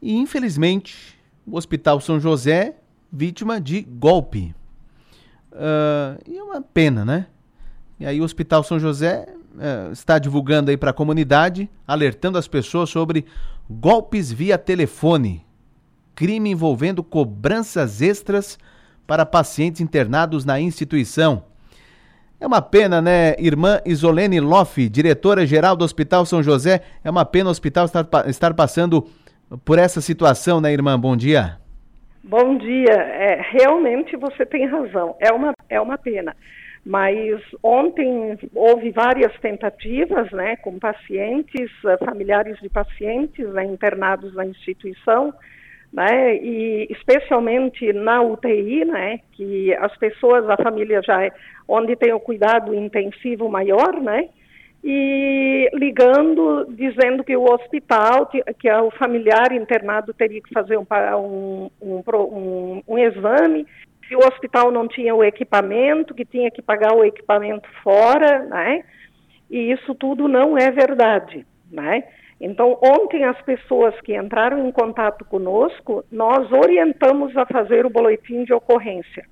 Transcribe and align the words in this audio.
E 0.00 0.16
infelizmente, 0.16 1.18
o 1.46 1.56
Hospital 1.56 2.00
São 2.00 2.20
José, 2.20 2.76
vítima 3.12 3.60
de 3.60 3.82
golpe. 3.82 4.54
Uh, 5.52 6.20
e 6.26 6.38
é 6.38 6.42
uma 6.42 6.62
pena, 6.62 7.04
né? 7.04 7.26
E 7.98 8.06
aí 8.06 8.20
o 8.20 8.24
Hospital 8.24 8.62
São 8.62 8.78
José 8.78 9.26
uh, 9.54 9.92
está 9.92 10.18
divulgando 10.18 10.70
aí 10.70 10.76
para 10.76 10.90
a 10.90 10.94
comunidade, 10.94 11.68
alertando 11.86 12.38
as 12.38 12.46
pessoas 12.46 12.90
sobre 12.90 13.26
golpes 13.68 14.30
via 14.30 14.56
telefone, 14.56 15.44
crime 16.14 16.50
envolvendo 16.50 17.02
cobranças 17.02 18.00
extras 18.00 18.58
para 19.06 19.26
pacientes 19.26 19.80
internados 19.80 20.44
na 20.44 20.60
instituição. 20.60 21.44
É 22.40 22.46
uma 22.46 22.62
pena, 22.62 23.02
né, 23.02 23.34
irmã 23.36 23.80
Isolene 23.84 24.38
Loff, 24.38 24.88
diretora-geral 24.88 25.74
do 25.74 25.84
Hospital 25.84 26.24
São 26.24 26.40
José, 26.40 26.82
é 27.02 27.10
uma 27.10 27.24
pena 27.24 27.48
o 27.48 27.50
hospital 27.50 27.86
estar, 27.86 28.06
estar 28.28 28.54
passando 28.54 29.08
por 29.64 29.78
essa 29.78 30.00
situação, 30.00 30.60
né, 30.60 30.72
irmã? 30.72 30.98
Bom 30.98 31.16
dia. 31.16 31.58
Bom 32.22 32.58
dia. 32.58 32.92
É, 32.92 33.40
realmente 33.40 34.16
você 34.16 34.44
tem 34.44 34.66
razão. 34.66 35.16
É 35.18 35.32
uma, 35.32 35.52
é 35.68 35.80
uma 35.80 35.96
pena. 35.96 36.36
Mas 36.84 37.40
ontem 37.62 38.38
houve 38.54 38.90
várias 38.90 39.32
tentativas, 39.40 40.30
né, 40.32 40.56
com 40.56 40.78
pacientes, 40.78 41.70
eh, 41.84 41.98
familiares 41.98 42.58
de 42.60 42.68
pacientes 42.68 43.46
né, 43.52 43.64
internados 43.64 44.34
na 44.34 44.46
instituição, 44.46 45.34
né, 45.92 46.36
e 46.36 46.86
especialmente 46.90 47.92
na 47.92 48.22
UTI, 48.22 48.84
né, 48.84 49.20
que 49.32 49.74
as 49.74 49.94
pessoas, 49.98 50.48
a 50.48 50.56
família 50.56 51.02
já 51.04 51.22
é 51.24 51.30
onde 51.66 51.94
tem 51.96 52.12
o 52.12 52.20
cuidado 52.20 52.74
intensivo 52.74 53.50
maior, 53.50 54.00
né, 54.00 54.28
e 54.82 55.68
ligando, 55.74 56.66
dizendo 56.70 57.24
que 57.24 57.36
o 57.36 57.44
hospital, 57.44 58.26
que, 58.26 58.42
o 58.70 58.90
familiar 58.92 59.52
internado 59.52 60.14
teria 60.14 60.40
que 60.40 60.52
fazer 60.52 60.78
um, 60.78 60.86
um, 61.80 62.02
um, 62.06 62.82
um 62.86 62.98
exame, 62.98 63.66
que 64.08 64.16
o 64.16 64.20
hospital 64.20 64.70
não 64.70 64.88
tinha 64.88 65.14
o 65.14 65.22
equipamento, 65.22 66.14
que 66.14 66.24
tinha 66.24 66.50
que 66.50 66.62
pagar 66.62 66.94
o 66.94 67.04
equipamento 67.04 67.68
fora, 67.82 68.44
né? 68.44 68.84
E 69.50 69.72
isso 69.72 69.94
tudo 69.94 70.28
não 70.28 70.56
é 70.56 70.70
verdade, 70.70 71.46
né? 71.70 72.04
Então, 72.40 72.78
ontem 72.82 73.24
as 73.24 73.40
pessoas 73.42 74.00
que 74.02 74.16
entraram 74.16 74.66
em 74.66 74.70
contato 74.70 75.24
conosco, 75.24 76.04
nós 76.10 76.50
orientamos 76.52 77.36
a 77.36 77.44
fazer 77.44 77.84
o 77.84 77.90
boletim 77.90 78.44
de 78.44 78.54
ocorrência. 78.54 79.26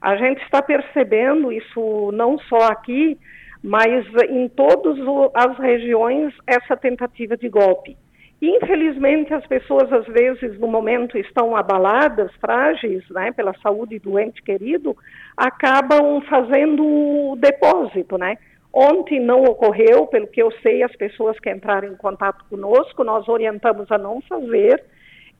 A 0.00 0.16
gente 0.16 0.42
está 0.42 0.60
percebendo 0.60 1.52
isso 1.52 2.10
não 2.12 2.38
só 2.38 2.68
aqui, 2.68 3.16
mas 3.62 4.06
em 4.28 4.48
todas 4.48 4.96
as 5.34 5.58
regiões 5.58 6.32
essa 6.46 6.76
tentativa 6.76 7.36
de 7.36 7.48
golpe. 7.48 7.96
Infelizmente, 8.40 9.34
as 9.34 9.44
pessoas 9.46 9.92
às 9.92 10.06
vezes 10.06 10.58
no 10.60 10.68
momento 10.68 11.18
estão 11.18 11.56
abaladas, 11.56 12.30
frágeis, 12.40 13.02
né, 13.10 13.32
pela 13.32 13.52
saúde 13.60 13.98
do 13.98 14.18
ente 14.18 14.40
querido, 14.42 14.96
acabam 15.36 16.20
fazendo 16.22 16.84
o 16.84 17.36
depósito, 17.36 18.16
né? 18.16 18.36
Ontem 18.72 19.18
não 19.18 19.42
ocorreu, 19.42 20.06
pelo 20.06 20.28
que 20.28 20.40
eu 20.40 20.52
sei, 20.62 20.84
as 20.84 20.94
pessoas 20.94 21.38
que 21.40 21.50
entraram 21.50 21.88
em 21.88 21.96
contato 21.96 22.44
conosco, 22.48 23.02
nós 23.02 23.26
orientamos 23.26 23.90
a 23.90 23.98
não 23.98 24.20
fazer. 24.20 24.84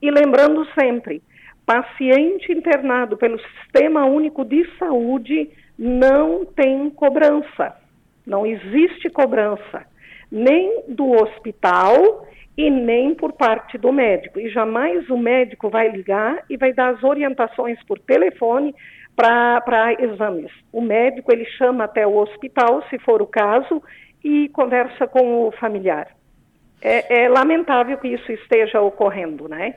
E 0.01 0.11
lembrando 0.11 0.67
sempre, 0.77 1.21
paciente 1.65 2.51
internado 2.51 3.15
pelo 3.15 3.39
Sistema 3.39 4.03
Único 4.05 4.43
de 4.43 4.67
Saúde 4.77 5.49
não 5.77 6.43
tem 6.43 6.89
cobrança. 6.89 7.75
Não 8.29 8.45
existe 8.45 9.09
cobrança, 9.09 9.85
nem 10.31 10.83
do 10.87 11.11
hospital 11.11 12.27
e 12.55 12.69
nem 12.69 13.15
por 13.15 13.33
parte 13.33 13.75
do 13.75 13.91
médico. 13.91 14.39
E 14.39 14.49
jamais 14.49 15.09
o 15.09 15.17
médico 15.17 15.69
vai 15.69 15.89
ligar 15.89 16.43
e 16.47 16.55
vai 16.55 16.71
dar 16.71 16.89
as 16.93 17.03
orientações 17.03 17.81
por 17.85 17.97
telefone 17.97 18.75
para 19.15 19.93
exames. 19.99 20.51
O 20.71 20.79
médico 20.79 21.33
ele 21.33 21.45
chama 21.57 21.85
até 21.85 22.05
o 22.05 22.17
hospital, 22.17 22.83
se 22.89 22.99
for 22.99 23.21
o 23.21 23.27
caso, 23.27 23.81
e 24.23 24.47
conversa 24.49 25.07
com 25.07 25.47
o 25.47 25.51
familiar. 25.53 26.07
É, 26.81 27.23
é 27.23 27.29
lamentável 27.29 27.97
que 27.97 28.09
isso 28.09 28.31
esteja 28.31 28.79
ocorrendo, 28.79 29.47
né? 29.49 29.75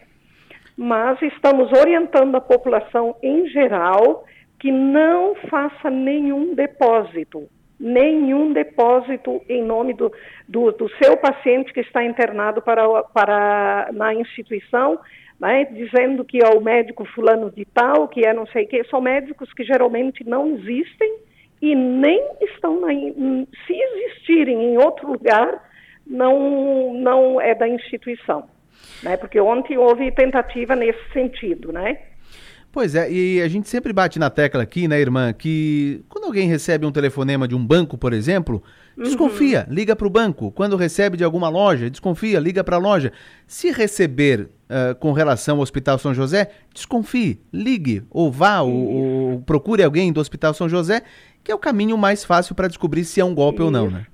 Mas 0.77 1.21
estamos 1.23 1.73
orientando 1.73 2.37
a 2.37 2.41
população 2.41 3.17
em 3.23 3.49
geral 3.49 4.25
que 4.61 4.71
não 4.71 5.35
faça 5.49 5.91
nenhum 5.91 6.55
depósito, 6.55 7.49
nenhum 7.83 8.53
depósito 8.53 9.43
em 9.49 9.61
nome 9.61 9.93
do, 9.93 10.11
do, 10.49 10.71
do 10.71 10.89
seu 11.03 11.17
paciente 11.17 11.73
que 11.73 11.81
está 11.81 12.05
internado 12.05 12.63
para, 12.63 13.03
para 13.03 13.91
na 13.93 14.15
instituição 14.15 15.01
né, 15.43 15.65
dizendo 15.65 16.25
que 16.25 16.39
é 16.39 16.49
o 16.51 16.61
médico 16.61 17.05
fulano 17.05 17.51
de 17.51 17.65
tal, 17.65 18.07
que 18.07 18.25
é 18.25 18.33
não 18.33 18.47
sei 18.47 18.65
o 18.65 18.69
que, 18.69 18.85
são 18.85 19.01
médicos 19.01 19.53
que 19.53 19.65
geralmente 19.65 20.23
não 20.23 20.47
existem 20.55 21.19
e 21.61 21.75
nem 21.75 22.25
estão 22.43 22.81
na, 22.81 22.89
se 23.67 23.73
existirem 23.73 24.73
em 24.73 24.79
outro 24.79 25.09
lugar, 25.09 25.69
não, 26.07 26.95
não 26.95 27.41
é 27.41 27.57
da 27.57 27.67
instituição. 27.67 28.49
Né, 29.03 29.17
porque 29.17 29.41
ontem 29.41 29.77
houve 29.77 30.13
tentativa 30.13 30.77
nesse 30.77 31.13
sentido, 31.13 31.73
né? 31.73 31.99
Pois 32.73 32.95
é, 32.95 33.13
e 33.13 33.43
a 33.43 33.49
gente 33.49 33.69
sempre 33.69 33.93
bate 33.93 34.19
na 34.19 34.31
tecla 34.31 34.63
aqui, 34.63 34.89
né, 34.89 34.99
irmã, 34.99 35.31
que 35.35 36.03
quando 36.09 36.25
alguém 36.25 36.49
recebe 36.49 36.87
um 36.87 36.91
telefonema 36.91 37.47
de 37.47 37.55
um 37.55 37.65
banco, 37.65 37.99
por 37.99 38.15
exemplo, 38.15 38.63
desconfia, 38.97 39.67
uhum. 39.69 39.75
liga 39.75 39.95
para 39.95 40.07
o 40.07 40.11
banco. 40.11 40.51
Quando 40.51 40.75
recebe 40.75 41.19
de 41.19 41.23
alguma 41.23 41.51
loja, 41.51 41.91
desconfia, 41.91 42.41
liga 42.41 42.65
para 42.65 42.77
a 42.77 42.79
loja. 42.79 43.13
Se 43.47 43.71
receber 43.71 44.49
uh, 44.71 44.95
com 44.99 45.13
relação 45.13 45.57
ao 45.57 45.63
Hospital 45.63 45.99
São 45.99 46.15
José, 46.15 46.51
desconfie, 46.73 47.43
ligue 47.53 48.05
ou 48.11 48.33
vá 48.33 48.63
ou, 48.63 48.73
ou, 48.73 49.43
procure 49.43 49.83
alguém 49.83 50.11
do 50.11 50.21
Hospital 50.21 50.55
São 50.55 50.67
José, 50.67 51.03
que 51.45 51.53
é 51.53 51.55
o 51.55 51.59
caminho 51.59 51.99
mais 51.99 52.25
fácil 52.25 52.55
para 52.55 52.69
descobrir 52.69 53.05
se 53.05 53.21
é 53.21 53.25
um 53.25 53.35
golpe 53.35 53.61
ou 53.61 53.71
não, 53.71 53.91
né? 53.91 54.07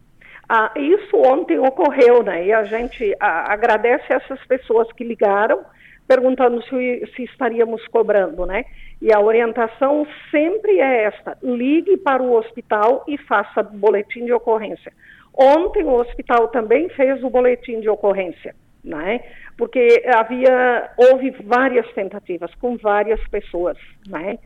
Ah, 0.49 0.73
isso 0.75 1.17
ontem 1.17 1.61
ocorreu, 1.61 2.25
né? 2.25 2.47
E 2.47 2.53
a 2.53 2.65
gente 2.65 3.15
a, 3.21 3.53
agradece 3.53 4.13
essas 4.13 4.45
pessoas 4.47 4.91
que 4.95 5.05
ligaram 5.05 5.61
perguntando 6.09 6.63
se, 6.65 7.07
se 7.15 7.25
estaríamos 7.25 7.87
cobrando, 7.89 8.47
né? 8.47 8.65
E 9.01 9.13
a 9.13 9.21
orientação 9.21 10.07
sempre 10.31 10.81
é 10.81 11.05
esta: 11.05 11.37
ligue 11.43 11.99
para 11.99 12.23
o 12.23 12.33
hospital 12.33 13.05
e 13.07 13.19
faça 13.19 13.63
boletim 13.63 14.25
de 14.25 14.33
ocorrência. 14.33 14.93
Ontem 15.35 15.85
o 15.85 15.93
hospital 15.93 16.49
também 16.49 16.89
fez 16.89 17.23
o 17.23 17.31
boletim 17.31 17.81
de 17.81 17.89
ocorrência, 17.89 18.57
né? 18.83 19.21
Porque 19.57 20.03
havia 20.13 20.91
houve 20.97 21.31
várias 21.45 21.87
tentativas 21.93 22.53
com 22.57 22.77
várias 22.77 23.21
pessoas, 23.29 23.77
né? 24.09 24.39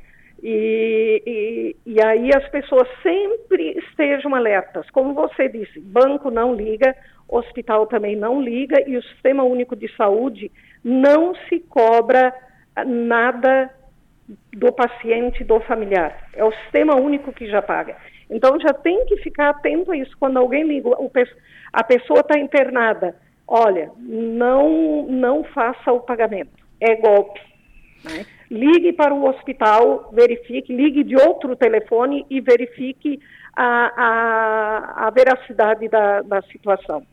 E, 0.43 1.23
e, 1.25 1.77
e, 1.87 2.03
aí 2.03 2.31
as 2.35 2.47
pessoas 2.49 2.89
sempre 3.01 3.79
estejam 3.79 4.35
alertas. 4.35 4.91
Como 4.91 5.15
você 5.15 5.49
disse, 5.49 5.79
banco 5.79 6.33
não 6.33 6.53
liga, 6.53 6.97
hospital 7.37 7.87
também 7.87 8.17
não 8.17 8.43
liga 8.43 8.83
e 8.87 8.97
o 8.97 9.03
Sistema 9.03 9.43
Único 9.43 9.75
de 9.75 9.89
Saúde 9.97 10.51
não 10.85 11.35
se 11.49 11.61
cobra 11.61 12.35
nada 12.87 13.71
do 14.53 14.73
paciente, 14.73 15.45
do 15.45 15.61
familiar. 15.61 16.29
É 16.35 16.45
o 16.45 16.53
sistema 16.53 16.95
único 16.97 17.33
que 17.33 17.47
já 17.49 17.61
paga. 17.61 17.97
Então 18.31 18.59
já 18.61 18.73
tem 18.73 19.05
que 19.07 19.17
ficar 19.19 19.51
atento 19.51 19.93
a 19.93 19.97
isso. 19.97 20.17
Quando 20.19 20.39
alguém 20.39 20.65
liga, 20.65 20.91
a 21.73 21.85
pessoa 21.85 22.21
está 22.21 22.39
internada, 22.39 23.15
olha, 23.47 23.91
não, 23.99 25.07
não 25.09 25.45
faça 25.45 25.93
o 25.93 26.01
pagamento. 26.01 26.51
É 26.81 26.97
golpe. 26.97 27.41
Né? 28.05 28.25
Ligue 28.51 28.93
para 28.93 29.15
o 29.15 29.29
hospital, 29.29 30.11
verifique, 30.13 30.75
ligue 30.75 31.05
de 31.05 31.17
outro 31.17 31.55
telefone 31.57 32.27
e 32.29 32.41
verifique 32.41 33.21
a, 33.55 33.93
a, 33.97 35.07
a 35.07 35.11
veracidade 35.11 35.89
da, 35.89 36.23
da 36.23 36.43
situação. 36.43 37.07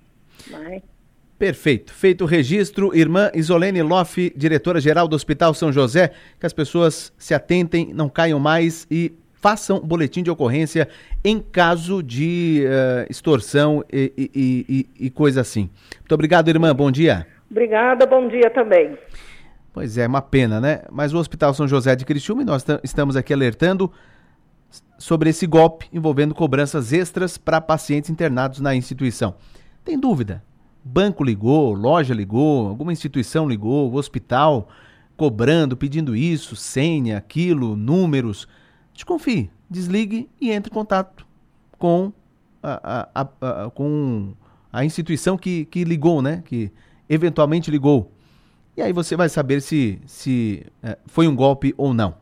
Perfeito. 1.38 1.94
Feito 1.94 2.26
o 2.26 2.28
registro, 2.28 2.94
irmã 2.94 3.32
Isolene 3.34 3.82
Loff, 3.82 4.34
diretora-geral 4.36 5.08
do 5.08 5.16
Hospital 5.16 5.54
São 5.54 5.72
José, 5.72 6.12
que 6.38 6.46
as 6.46 6.52
pessoas 6.52 7.14
se 7.18 7.34
atentem, 7.34 7.94
não 7.94 8.10
caiam 8.10 8.40
mais 8.40 8.86
e 8.92 9.14
façam 9.40 9.80
boletim 9.80 10.22
de 10.22 10.30
ocorrência 10.30 10.90
em 11.24 11.40
caso 11.40 12.04
de 12.04 12.66
uh, 12.66 13.10
extorsão 13.10 13.84
e, 13.92 14.12
e, 14.18 14.66
e, 14.70 15.06
e, 15.06 15.10
coisa 15.10 15.40
assim. 15.40 15.70
Muito 16.00 16.14
obrigado, 16.14 16.50
irmã. 16.50 16.76
Bom 16.76 16.92
dia. 16.92 17.26
Obrigada, 17.50 18.06
bom 18.06 18.28
dia 18.28 18.50
também. 18.50 18.98
Pois 19.72 19.98
é, 19.98 20.06
uma 20.06 20.22
pena, 20.22 20.60
né? 20.60 20.82
Mas 20.92 21.14
o 21.14 21.18
Hospital 21.18 21.54
São 21.54 21.68
José 21.68 21.96
de 21.96 22.04
Criciúma, 22.04 22.44
nós 22.44 22.66
estamos 22.84 23.16
aqui 23.16 23.34
alertando 23.34 23.90
sobre 24.98 25.30
esse 25.30 25.48
golpe 25.48 25.88
envolvendo 25.94 26.36
cobranças 26.36 26.92
extras 26.92 27.38
para 27.38 27.62
pacientes 27.62 28.10
internados 28.10 28.60
na 28.60 28.76
instituição. 28.76 29.36
Tem 29.84 30.00
dúvida? 30.00 30.44
Banco 30.84 31.24
ligou, 31.24 31.74
loja 31.74 32.14
ligou, 32.14 32.68
alguma 32.68 32.94
instituição 32.94 33.48
ligou, 33.48 33.94
hospital 33.94 34.70
cobrando, 35.20 35.76
pedindo 35.76 36.16
isso, 36.16 36.56
senha, 36.56 37.18
aquilo, 37.18 37.76
números. 37.76 38.48
Desconfie, 38.94 39.52
desligue 39.70 40.30
e 40.40 40.50
entre 40.50 40.72
em 40.72 40.74
contato 40.74 41.28
com 41.78 42.14
a, 42.64 43.10
a, 43.14 43.22
a, 43.22 43.70
com 43.70 44.34
a 44.72 44.86
instituição 44.86 45.38
que, 45.38 45.66
que 45.66 45.84
ligou, 45.84 46.22
né? 46.22 46.42
Que 46.46 46.72
eventualmente 47.10 47.70
ligou. 47.70 48.14
E 48.78 48.82
aí 48.82 48.94
você 48.94 49.18
vai 49.18 49.28
saber 49.28 49.62
se, 49.62 50.00
se 50.06 50.66
é, 50.82 50.98
foi 51.06 51.28
um 51.28 51.36
golpe 51.36 51.74
ou 51.78 51.94
não. 51.94 52.16